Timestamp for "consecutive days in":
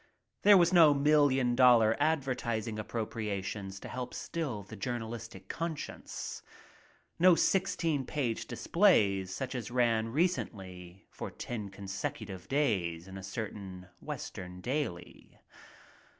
11.69-13.15